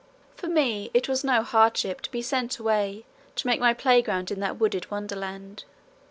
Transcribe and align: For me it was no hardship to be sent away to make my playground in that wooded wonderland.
For 0.35 0.47
me 0.47 0.89
it 0.95 1.07
was 1.07 1.23
no 1.23 1.43
hardship 1.43 2.01
to 2.01 2.09
be 2.09 2.23
sent 2.23 2.57
away 2.57 3.05
to 3.35 3.45
make 3.45 3.59
my 3.59 3.75
playground 3.75 4.31
in 4.31 4.39
that 4.39 4.57
wooded 4.59 4.89
wonderland. 4.89 5.63